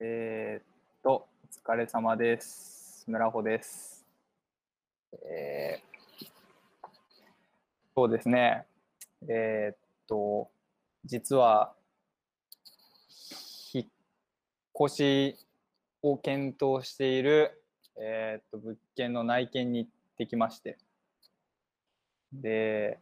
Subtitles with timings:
[0.00, 0.64] えー、っ
[1.02, 1.26] と、
[1.66, 3.04] お疲れ様です。
[3.08, 4.06] 村穂です。
[5.28, 6.26] えー、
[7.96, 8.64] そうですね。
[9.28, 9.76] えー、っ
[10.06, 10.52] と、
[11.04, 11.74] 実は、
[13.74, 13.86] 引っ
[14.86, 15.36] 越し
[16.02, 17.60] を検討している、
[18.00, 20.78] えー、っと、物件の内見に行ってきまして。
[22.32, 23.00] で、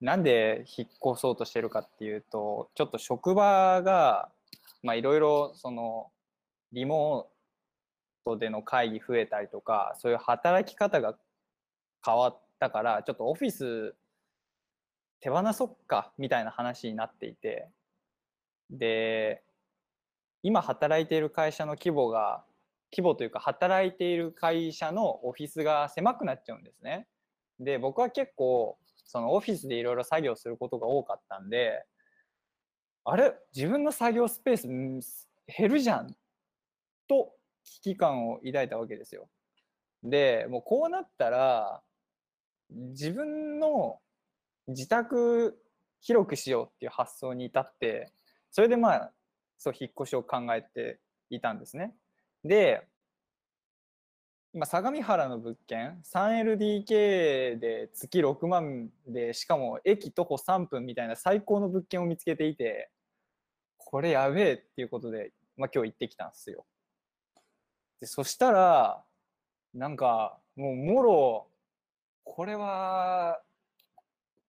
[0.00, 4.32] なんで引っ越そうとしてるかっていうと、ちょっと職場が、
[4.82, 6.10] まあいろいろその
[6.72, 11.16] リモートでの会議増えたりとか、そういう働き方が
[12.04, 13.94] 変わったから、ちょっとオフィス
[15.20, 17.68] 手放そっかみたいな話になっていて、
[18.70, 19.42] で、
[20.42, 22.44] 今働いている会社の規模が、
[22.92, 27.06] 規模というか働いている会社のオフィスが狭くなっちゃうんですね。
[27.58, 31.84] で、僕は結構、そのオフィスでいろいろ作業することが多かったんで、
[33.10, 36.14] あれ自分の作業スペース減るじゃん
[37.08, 37.32] と
[37.64, 39.28] 危機感を抱いたわけですよ。
[40.02, 41.82] で、もうこうなったら、
[42.70, 43.98] 自分の
[44.66, 45.58] 自宅
[46.00, 48.12] 広くしようっていう発想に至って、
[48.50, 49.12] それでまあ、
[49.56, 51.94] そう、引っ越しを考えていたんですね。
[52.44, 52.86] で、
[54.52, 62.90] 今、相模原の物件、3LDK で月6万で、しかも駅徒歩3分みたいな最高の物件を見つけていて、
[63.90, 66.66] これやべえっていうことで、まあ今日行ってきたんですよ。
[68.00, 69.02] で、そしたら、
[69.72, 71.48] なんか、もうもろ、
[72.22, 73.40] これは、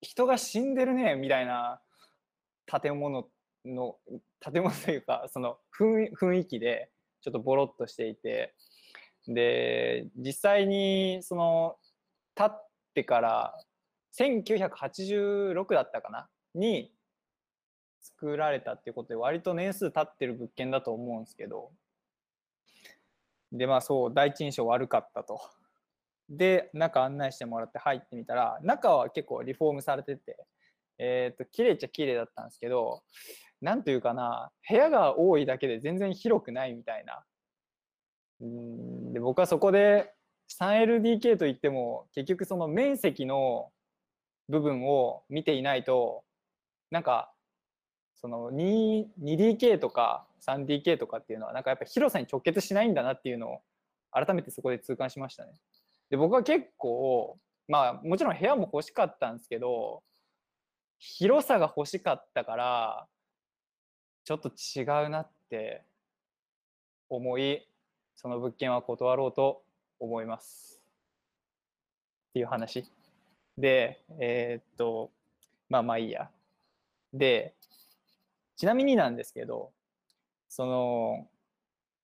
[0.01, 1.79] 人が死んでるね、みたいな
[2.65, 3.29] 建物
[3.63, 3.95] の、
[4.41, 8.53] 建物というか、その雰雰囲気で、ちょっとボロっとしていて、
[9.25, 11.77] で、実際に、その、
[12.35, 13.57] 建ってから、
[14.19, 16.27] 1986だったかな？
[16.55, 16.91] に
[18.19, 21.71] 作られたっていうことで、割と年数経ってる物件だと思うんですけど、
[23.51, 25.39] で、まあそう、第一印象悪かったと。
[26.29, 30.37] で、中案内してもらって入ってみたら、中は結構リフォームされてて、
[30.99, 33.01] えっ、と、綺麗っちゃ綺麗だったんですけど、
[33.61, 37.23] なんというかな、部屋が多いだけで全然広くないみたいな。
[38.41, 40.13] うんで、僕はそこで
[40.59, 43.71] 3LDK といっても、結局その面積の
[44.49, 46.23] 部分を見ていないと、
[46.91, 47.33] なんか、
[48.21, 53.61] その 2DK とか 3DK とかっていうのは、なんかやっぱ広さに直結しないんだなっていうのを
[54.11, 55.53] 改めてそこで痛感しましたね。
[56.09, 57.37] で、僕は結構、
[57.67, 60.03] まあもちろん部屋も欲しかったんですけど、
[60.97, 63.07] 広さが欲しかったから、
[64.25, 65.85] ちょっと違うなって
[67.09, 67.67] 思い、
[68.15, 69.63] その物件は断ろうと
[69.99, 70.81] 思います。
[72.31, 72.85] っていう話。
[73.57, 75.11] で、えーっと、
[75.69, 76.29] まあまあいいや。
[77.13, 77.55] で、
[78.59, 79.71] ちなみになんですけど、
[80.49, 81.29] その、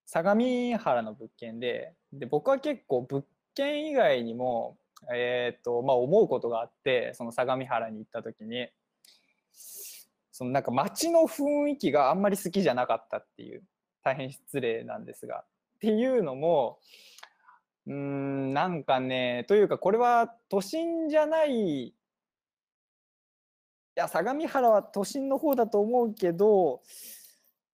[0.06, 4.78] 相模原の物件で、で、僕は結構物件以外にも、
[5.14, 8.70] えーと、まあ思うことがあって、その相模原に行った時に、
[10.32, 13.62] そのなんか街の雰囲気があんまり好きじゃなかったっていう、
[14.02, 16.80] 大変失礼なんですが、っていうのも、
[17.86, 21.94] うーん、なんかね、というかこれは都心じゃな、い
[23.96, 26.82] や、相模原は都心の方だと思うけど、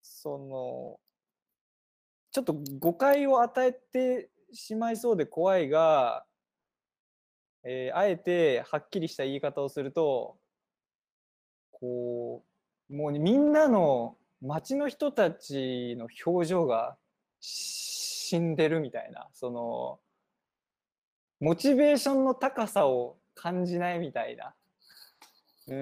[0.03, 1.01] その、
[2.33, 6.25] ちょっと誤解を与えてしまいそうで怖いが、
[7.65, 10.39] えーあえてはっきりした言い方をすると、
[11.73, 12.45] こ
[12.91, 16.97] う、もうみんなの街の人たちの表情が
[17.41, 20.01] 死んでるみたいな、その、
[21.41, 24.55] モチベーションの高さを感じないみたいな。
[25.69, 25.75] う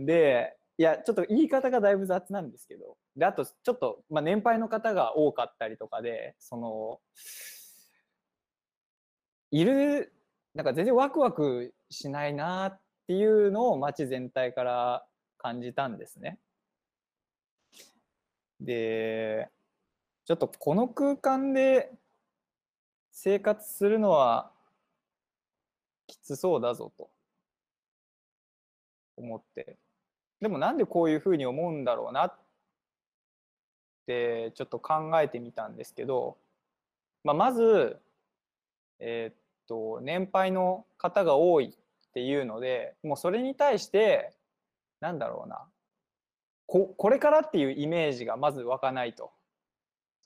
[0.00, 7.00] ん、で、いや、ちょっと言い方がだいぶ雑なんですけど、で、あと、ちょっと、まあ、年配の方が多かったりとかで、その、
[9.50, 10.12] いる、
[10.54, 15.06] なんか全然ワクワクしないなっていうのを街全体から
[15.38, 16.40] 感じたんですね。
[18.60, 19.50] で、
[20.24, 21.92] ちょっとこの空間で
[23.12, 24.50] 生活するのは
[26.06, 27.10] きつそうだぞと
[29.16, 29.78] 思って。
[30.40, 32.36] でもなんでこういうふうに思うんだろうなっ
[34.06, 36.36] てちょっと考えてみたんですけど、
[37.22, 37.98] まあ、まず、
[39.00, 44.36] えーっと、年配の方が多いっていうので、もうそれに対して、
[45.00, 45.66] なんだろうな、
[46.66, 49.32] ここれからっていうイメージがまず湧かないと。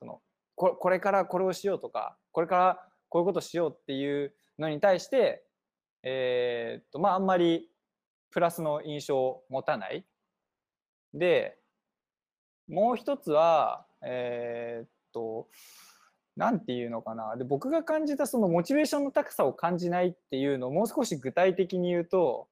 [0.00, 0.20] その
[0.54, 5.44] ここれからこれをしようとか、これからこういうことしようっていうのに対して、
[6.02, 7.70] えーっと、まあ、あんまり
[8.30, 10.04] プラスの印象を持たない。
[11.14, 11.58] で、
[12.68, 15.48] もう一つは、えーっと
[16.38, 17.36] 何て言うのかな。
[17.36, 22.48] で僕が感じたそのモチベーションの高さを感じないっていうのをもう少し具体的に言うと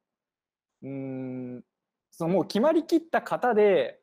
[0.83, 1.63] うん
[2.11, 4.01] そのもう決まりきった型で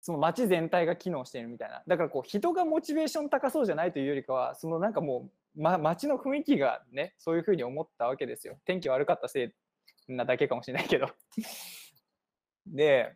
[0.00, 1.82] その街全体が機能しているみたいな。
[1.88, 8.58] だからこう人がモチベーション高そうじゃないというよりかはそのなんかもう、ま、街の雰囲気がねそういうふうに思ったわけですよ。
[8.64, 9.50] 天気悪かったせい
[10.08, 11.08] なだけかもしれないけど。
[12.66, 13.14] で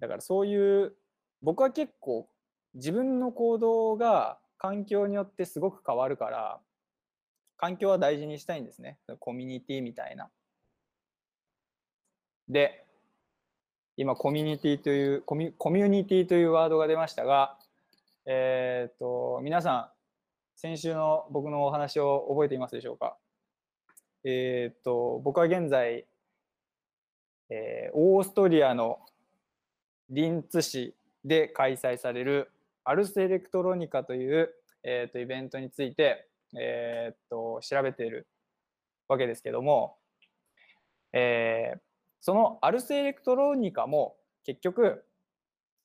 [0.00, 0.96] だからそういう
[1.42, 2.28] 僕は結構
[2.74, 6.60] 自分の行動が環境によってすごく変わるから
[7.56, 8.98] 環境は大事にしたいんですね。
[9.20, 10.30] コミュニティみたいな。
[12.48, 12.84] で
[13.96, 17.56] 今コミュニティというコミコミュニティというワードが出ましたが
[18.26, 19.88] えっ、と皆さん
[20.56, 23.16] 先週の僕のお話を覚えていますでしょうか？
[24.24, 26.06] えっ、と僕は現在、
[27.50, 28.98] えー、オーストリアの
[30.10, 32.50] リンツ市で開催される
[32.84, 34.50] アルスエレクトロニカという、
[34.82, 36.28] えー、とイベントについて、
[36.58, 38.26] えー、と調べている
[39.08, 39.96] わけですけども、
[41.12, 41.80] えー、
[42.20, 45.04] そのアルスエレクトロニカも結局、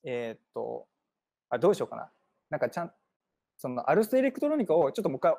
[0.03, 0.85] えっ、と
[1.49, 2.09] あどうしようかな。
[2.49, 2.91] なんかちゃん
[3.57, 5.35] そのアルスエレクトロニカをちょっともう一回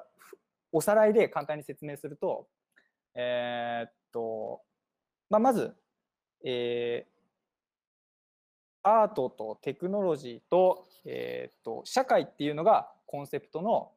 [0.73, 2.47] おさらいで簡単に説明すると
[3.21, 4.63] えっと、
[5.29, 5.75] まあ、まず、
[6.45, 13.91] えー、アートとテクノロジーと,、えーと、社会っていうのがコンセプトの、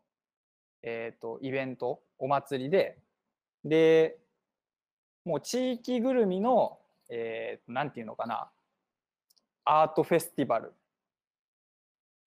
[0.82, 2.98] えーと、イベントお祭りで
[3.64, 4.18] で
[5.24, 8.50] もう地域ぐるみの、えー、なんていうのかな
[9.66, 10.72] アートフェスティバルっ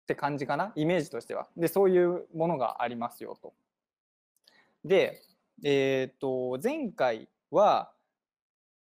[0.08, 3.54] て感じかなイメージとしてはでそういうものがありますよと。
[4.84, 5.22] で、
[5.63, 7.92] えーと前回は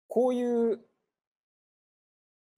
[0.09, 0.81] こういう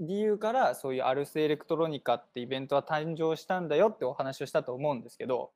[0.00, 5.52] 理由からそういうアルスエレクトロニカってイベントは誕生したんだよってお話をしたと思うんですけど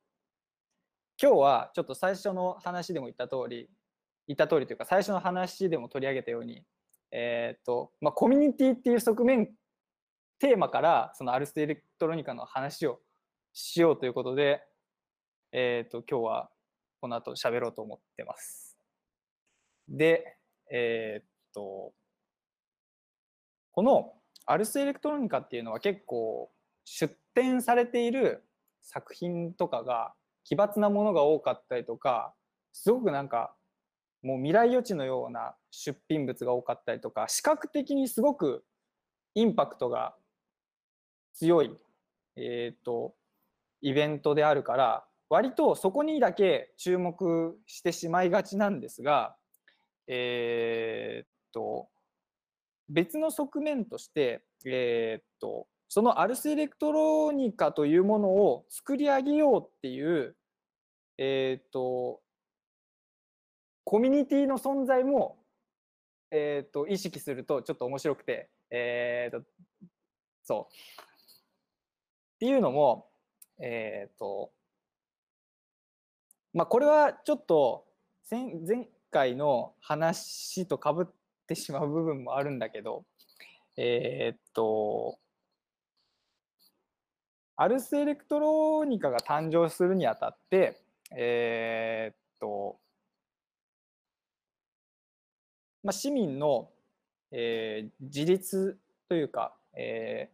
[1.21, 3.69] 今日はちょっと最初の話でも言った通り
[4.27, 6.63] 言った通りというか最初の話でも取り上げたように
[7.11, 9.49] えっ、とまあコミュニティっていう側面
[10.39, 12.99] テーマからそのアルスエレクトロニカの話を
[13.53, 14.63] しようということで
[15.51, 16.49] えっ、と今日は
[17.01, 18.77] この後喋ろうと思ってます。
[19.89, 20.37] で
[20.71, 21.91] えっ、と
[23.73, 24.13] この
[24.45, 26.49] アルスエレクトロニカっていうのは結構
[26.85, 28.43] 出展されている
[28.81, 30.13] 作品とかが
[30.43, 32.33] 奇抜なものが多かったりとか
[32.73, 33.53] すごくなんか
[34.23, 38.63] もう未来予知のような出品物が多かったりとか視覚的にすごく
[39.33, 40.15] インパクトが
[41.33, 41.71] 強い、
[42.35, 43.15] えーと、
[43.81, 49.33] イベントであるから割とそこにだけ注目してしまいがちなんですが
[50.07, 51.87] えー、っと
[52.89, 60.35] 別の側面として、えー、っとそのアルスエレクトロニカというものを作り上げようっていう、
[61.17, 62.19] えー、っと
[63.85, 65.37] コミュニティの存在も、
[66.29, 69.45] え、っと意識するとちょっと面白くて、え、っと
[70.43, 70.73] そう。
[70.73, 73.07] っていうのも、
[73.61, 74.51] えっと
[76.53, 77.85] まあこれはちょっと
[78.29, 81.05] 前前回の話とかぶっ
[81.47, 83.03] てしまう部分もあるんだけど、
[83.77, 85.19] えー、っと、
[87.55, 90.81] アルスエレクトロニカが誕生するにあたって、
[91.15, 92.79] えー、っと、
[95.83, 96.69] まあ、市民の、
[97.31, 98.77] えー、自立
[99.09, 100.29] というか、え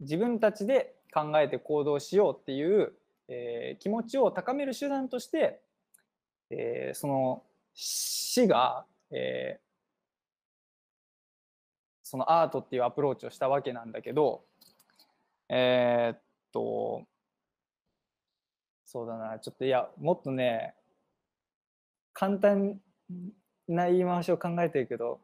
[0.00, 2.92] ー、自分たちで考えて行動しようっていう、
[3.34, 5.60] えー、気持ちを高める手段として、
[6.50, 9.62] えー、その市が、えー、
[12.02, 14.44] そのアートっていうアプローチをしたわけなんだけど
[15.48, 16.20] えー、っ
[16.52, 17.04] と
[18.84, 20.74] そうだなちょっといやもっとね
[22.12, 22.76] 簡単
[23.66, 25.20] な言い回しを考えてるけど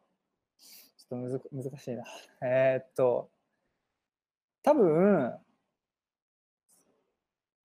[0.97, 2.03] ちょっとむず難しいな。
[2.41, 3.29] えー、っと
[4.63, 5.33] 多分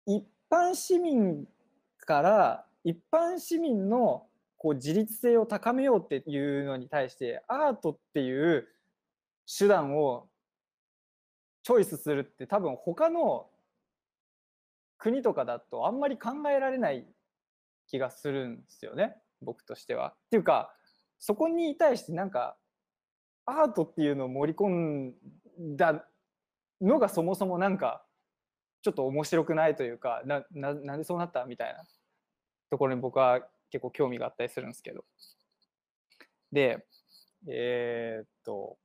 [0.07, 1.47] 一般市民
[1.99, 4.27] から一般市民の
[4.57, 8.69] こう自立性を高めようっていうのに対してアートっていう
[9.47, 10.29] 手段を
[11.63, 13.47] チョイスするって多分他の
[14.99, 17.07] 国とかだとあんまり考えられない
[17.89, 20.11] 気がするんですよね僕としては。
[20.11, 20.73] っていうか
[21.19, 22.57] そこに対してなんか
[23.47, 25.15] アートっていうのを盛り込ん
[25.77, 26.05] だ
[26.81, 28.05] のがそもそもなんか
[28.83, 31.85] ちょっと面白くないというかなななんでそうなったみたいな
[32.71, 35.05] ところに僕は結構興味があったりするんですけど。
[36.53, 36.85] で、
[37.47, 38.77] えー、っと、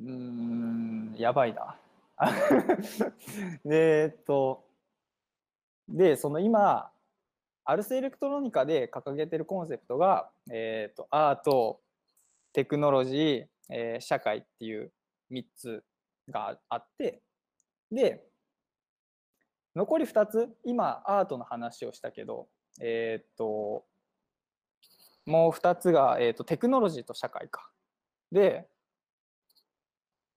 [0.00, 1.76] うん、やばいな。
[3.64, 4.64] で、えっと、
[5.88, 6.90] で、その今、
[7.64, 11.80] アルスエレクトロニカで掲げてるコンセプトが、えっと、アート、
[12.52, 14.92] テクノロジー、えー社会っていう
[15.30, 15.84] 3つ
[16.28, 17.22] があって、
[17.90, 18.26] で、
[19.74, 22.48] 残り2つ、今、アートの話をしたけど、
[22.80, 23.84] えっと、
[25.24, 27.70] もう2つが、えっと、テクノロジーと社会か。
[28.30, 28.68] で、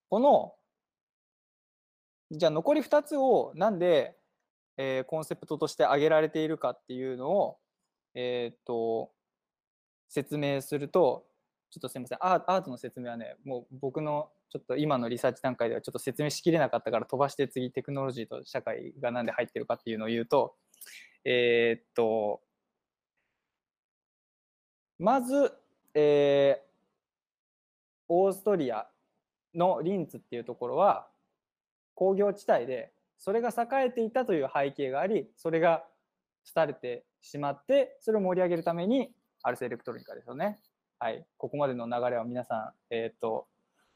[0.09, 0.55] この、
[2.31, 4.19] じゃあ残り2つをなんで、
[4.77, 7.59] えーコンセプトとして挙げられているかっていうのを、
[8.13, 9.11] えーっと、
[10.07, 11.27] 説明すると、
[11.69, 20.55] ちょっとすみません、アートの説明はね、もう僕のちょっと今のリサーチ段階ではちょっと説明しきれなかったから飛ばして次テクノロジーと社会がなんで入ってるかっていうのを言うと、
[21.23, 22.41] えーっと、
[24.97, 25.51] まず、
[25.93, 26.69] えー
[28.09, 28.87] オーストリア
[29.55, 31.07] のリンツっていうところは
[31.93, 35.83] 工業地帯でそれが栄えていたという背景がありそれが
[36.53, 39.11] 廃れてしまってそれを盛り上げるために
[39.43, 40.59] アルスエレクトロニカですよね。
[40.97, 43.47] はい、ここまでの流れは皆さん、えっ、と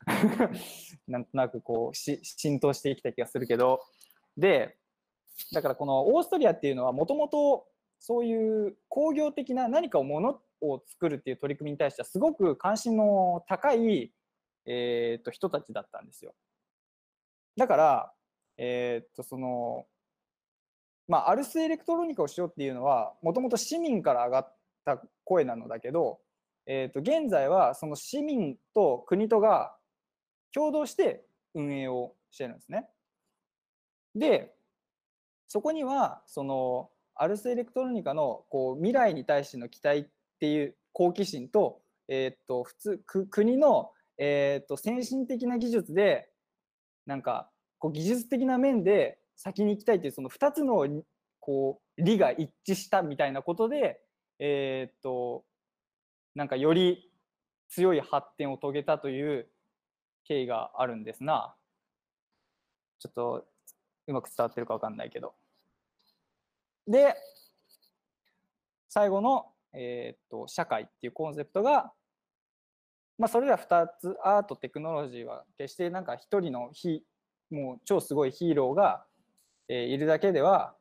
[1.07, 3.81] なんとなくこうし浸透してきた気がするけど
[4.38, 4.77] で
[5.51, 7.67] だからこのオーストリアっていうのはもともと
[8.00, 14.12] そういう工業的な何かをものを作るっていう取り組みに対してはすごく関心の高い、
[14.65, 16.33] えー、と人たちだったんですよ。
[17.55, 18.13] だから、
[18.57, 19.86] えー、とその
[21.07, 24.55] まあアルスエレクトロニカをしようっていうのはもともと市民から上がっ
[24.86, 26.19] た声なのだけど、
[26.65, 29.75] えー、と現在はその市民と国とが
[30.53, 32.88] 共同して運営をしてるんですね。
[34.15, 34.53] で
[35.48, 40.05] そこにはそのアルスエレクトロニカのこう未来に対しての期待っ
[40.39, 46.29] ていう好奇心と,、えー、と普通く国の、えー、と先進的な技術で
[47.05, 50.88] なんかこう技術的な面で先に行きたいっていうその2つの
[51.39, 54.00] こう理が一致したみたいなことで、
[54.39, 55.43] えー、と
[56.36, 57.12] なんかより
[57.69, 59.48] 強い発展を遂げたという
[60.23, 61.55] 経緯があるんですな。
[62.99, 63.45] ちょっと
[64.07, 65.33] うまく伝わってるか分かんないけど。
[66.87, 67.15] で、
[68.89, 71.91] 最後の、えーっと社会っていうコンセプトが、
[73.17, 77.03] まあ、それら2つ、アート、テクノロジーは決してなんか一人のヒ
[77.49, 79.05] もう超すごいヒーローが、
[79.67, 80.75] えーいるだけでは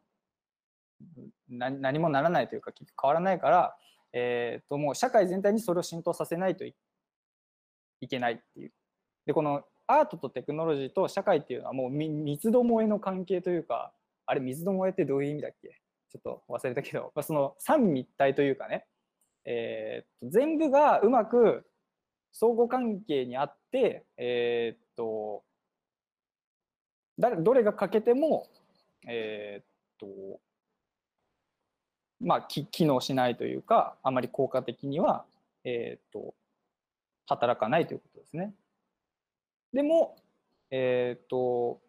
[1.49, 3.77] な何もならないというか結局変わらないから、
[4.13, 6.75] えーっともう社会全体にそれを浸透させないとい
[8.09, 8.73] けないっていう。
[9.27, 13.93] でこのアートとテクノロジーと社会っていうのはもうみ三つどもえの関係というか
[14.27, 15.81] あれ三つどもえってどういう意味だっけ？
[16.11, 18.87] ちょっと忘れたけど、 まあ、その三位一体というかね、
[19.45, 21.67] えーっと全部がうまく
[22.33, 25.45] 相互関係にあって、えーっと
[27.19, 28.47] 誰どれが欠けても、
[29.07, 29.67] えーっ
[29.99, 30.41] と
[32.21, 35.27] まあ、き機能しないというかあまり効果的には、
[35.65, 36.35] えっと
[37.27, 38.55] 働かないということですね。
[39.73, 40.17] でも、
[40.71, 41.81] えーと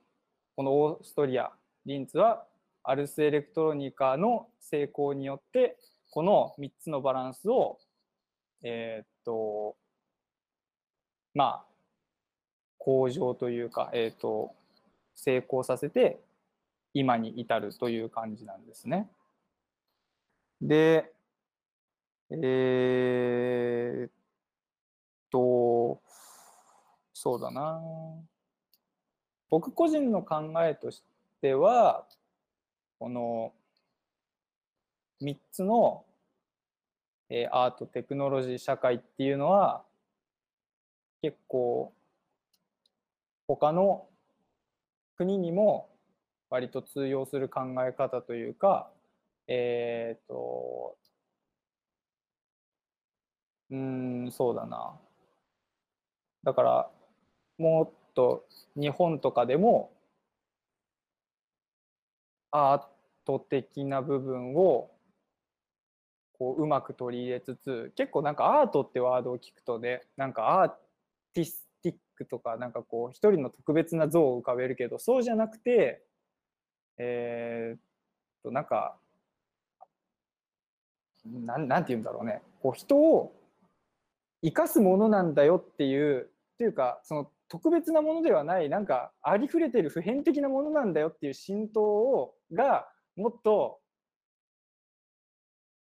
[0.55, 1.51] このオーストリア
[1.85, 2.45] リンツは
[2.83, 5.77] アルスエレクトロニカの成功によって
[6.11, 7.79] この3つのバランスを
[8.61, 9.75] えーと
[11.33, 11.65] まあ
[12.77, 14.53] 向上というか、えーと
[15.15, 16.19] 成功させて
[16.93, 19.09] 今に至るという感じなんですね。
[20.61, 21.11] で、
[22.29, 24.11] えーっ
[25.31, 26.01] と、
[27.23, 27.81] そうだな。
[29.49, 31.01] 僕個人の考えとし
[31.41, 32.05] ては、
[32.99, 33.53] この
[35.21, 36.03] 3つの、
[37.29, 39.85] えーアート、テクノロジー、社会っていうのは、
[41.21, 41.93] 結構、
[43.47, 44.05] 他の
[45.15, 45.87] 国にも
[46.49, 48.91] 割と通用する考え方というか、
[49.47, 50.97] えっ、と、
[53.71, 54.99] うん、そうだな。
[56.43, 56.91] だから、
[57.57, 58.45] もっと
[58.75, 59.91] 日本とかでも、
[62.51, 62.81] アー
[63.25, 64.91] ト的な部分を
[66.37, 70.71] こううまく取り入れつつ、結構なんかアートってワードを聞くとね、なんかアー
[71.33, 76.03] ティスティックとか、なんかこう一人の特別な像を浮かべるけど、そうじゃなくて、
[76.97, 77.79] えーっ
[78.43, 78.97] と、なんか、
[81.25, 83.33] なんなんて言うんだろうね、こう人を
[84.43, 93.79] 生かすものなんだよっていう、っていうか、その特別なものではない、なんかありふれてる普遍的なものなんだよっていう浸透をがもっと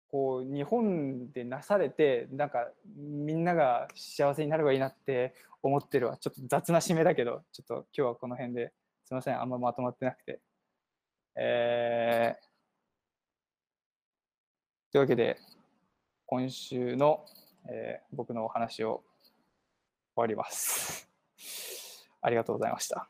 [0.10, 6.16] こう日本でなされてなんかみんなが幸せになればいいなって思ってるわ。
[6.16, 8.72] ちょっと雑な締めだけどちょっと今日はこの辺で
[9.04, 9.42] すいません。
[9.42, 10.40] あんままとまってなくて。
[11.36, 12.44] えー、
[14.94, 15.38] というわけで
[16.26, 17.26] 今週の、
[17.70, 19.04] えー、僕のお話を
[20.16, 21.07] 終わります。
[22.22, 23.10] ありがとうございました。